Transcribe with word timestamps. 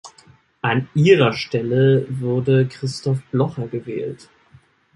An 0.63 0.89
ihrer 0.95 1.31
Stelle 1.31 2.07
wurde 2.09 2.65
Christoph 2.65 3.21
Blocher 3.31 3.67
gewählt. 3.67 4.29